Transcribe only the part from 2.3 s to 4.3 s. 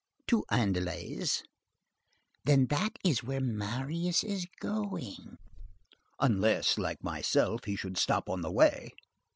"Then that is where Marius